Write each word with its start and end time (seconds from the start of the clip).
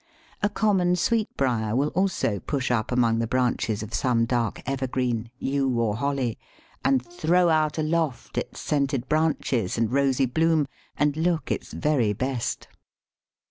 A 0.41 0.49
common 0.49 0.95
Sweetbriar 0.95 1.75
will 1.75 1.89
also 1.89 2.39
push 2.39 2.71
up 2.71 2.91
among 2.91 3.19
the 3.19 3.27
branches 3.27 3.83
of 3.83 3.93
some 3.93 4.25
dark 4.25 4.59
evergreen, 4.65 5.29
Yew 5.37 5.79
or 5.79 5.95
Holly, 5.97 6.39
and 6.83 7.05
throw 7.05 7.49
out 7.49 7.77
aloft 7.77 8.35
its 8.39 8.59
scented 8.59 9.07
branches 9.07 9.77
and 9.77 9.91
rosy 9.93 10.25
bloom, 10.25 10.65
and 10.97 11.15
look 11.15 11.51
its 11.51 11.71
very 11.71 12.13
best. 12.13 12.67